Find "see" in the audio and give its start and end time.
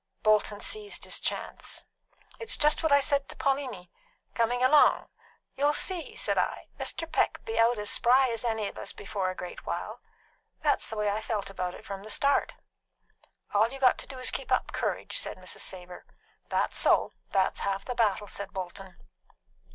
5.75-6.15